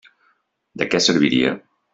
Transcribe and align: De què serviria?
De 0.83 0.87
què 0.95 1.03
serviria? 1.09 1.57